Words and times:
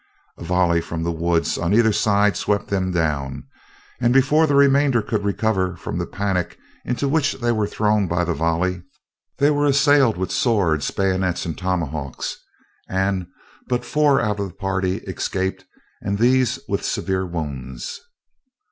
A 0.39 0.43
volley 0.43 0.81
from 0.81 1.03
the 1.03 1.11
woods 1.11 1.59
on 1.59 1.75
either 1.75 1.93
side 1.93 2.35
swept 2.35 2.69
them 2.69 2.91
down, 2.91 3.43
and 3.99 4.11
before 4.15 4.47
the 4.47 4.55
remainder 4.55 4.99
could 5.03 5.23
recover 5.23 5.75
from 5.75 5.99
the 5.99 6.07
panic 6.07 6.57
into 6.83 7.07
which 7.07 7.33
they 7.33 7.51
were 7.51 7.67
thrown 7.67 8.07
by 8.07 8.23
the 8.23 8.33
volley, 8.33 8.81
they 9.37 9.51
were 9.51 9.67
assailed 9.67 10.17
with 10.17 10.31
swords, 10.31 10.89
bayonets 10.89 11.45
and 11.45 11.55
tomahawks, 11.55 12.35
and 12.89 13.27
but 13.67 13.85
four 13.85 14.19
out 14.19 14.39
of 14.39 14.47
the 14.47 14.55
party 14.55 14.95
escaped 15.05 15.65
and 16.01 16.17
these 16.17 16.57
with 16.67 16.83
severe 16.83 17.27
wounds. 17.27 18.01